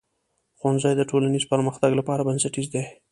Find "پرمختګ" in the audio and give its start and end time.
1.53-1.91